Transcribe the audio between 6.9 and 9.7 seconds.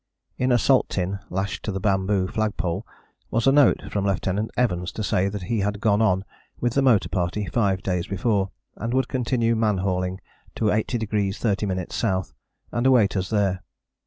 party five days before, and would continue